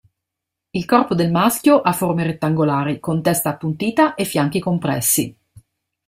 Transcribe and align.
Il 0.71 0.85
corpo 0.85 1.13
del 1.13 1.29
maschio 1.29 1.79
ha 1.79 1.91
forme 1.91 2.23
rettangolari, 2.23 2.99
con 2.99 3.21
testa 3.21 3.49
appuntita 3.49 4.15
e 4.15 4.25
fianchi 4.25 4.59
compressi. 4.59 5.37